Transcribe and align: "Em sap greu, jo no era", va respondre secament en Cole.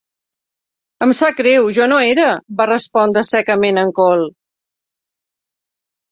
"Em 1.05 1.11
sap 1.17 1.35
greu, 1.41 1.67
jo 1.79 1.85
no 1.91 1.99
era", 2.13 2.25
va 2.61 2.67
respondre 2.69 3.23
secament 3.27 3.81
en 3.83 3.91
Cole. 4.01 4.25